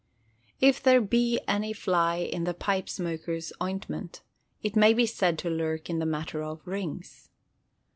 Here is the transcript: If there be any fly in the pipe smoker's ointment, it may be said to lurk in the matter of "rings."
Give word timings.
If 0.59 0.81
there 0.81 0.99
be 0.99 1.39
any 1.47 1.73
fly 1.73 2.15
in 2.15 2.43
the 2.45 2.55
pipe 2.55 2.89
smoker's 2.89 3.53
ointment, 3.61 4.23
it 4.63 4.75
may 4.75 4.95
be 4.95 5.05
said 5.05 5.37
to 5.37 5.49
lurk 5.51 5.91
in 5.91 5.99
the 5.99 6.07
matter 6.07 6.41
of 6.41 6.65
"rings." 6.65 7.29